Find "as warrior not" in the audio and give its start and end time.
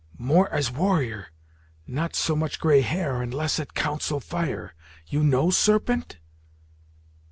0.51-2.15